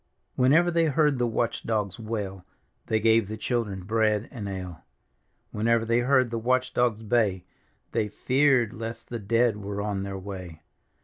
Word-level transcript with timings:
Whenever 0.35 0.71
they 0.71 0.85
heard 0.85 1.19
the 1.19 1.27
watch 1.27 1.61
dogs 1.63 1.99
wail, 1.99 2.43
They 2.87 2.99
gave 2.99 3.27
the 3.27 3.37
children 3.37 3.83
bread 3.83 4.27
and 4.31 4.49
ale. 4.49 4.81
Whenever 5.51 5.85
they 5.85 5.99
heard 5.99 6.31
the 6.31 6.39
watch 6.39 6.73
dogs 6.73 7.03
bay, 7.03 7.43
Thy 7.91 8.07
feared 8.07 8.73
lest 8.73 9.09
the 9.09 9.19
dead 9.19 9.57
were 9.57 9.79
on 9.79 10.01
their 10.01 10.17
way. 10.17 10.63